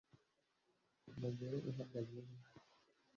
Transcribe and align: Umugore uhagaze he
Umugore 1.11 1.57
uhagaze 1.69 2.17
he 2.23 2.23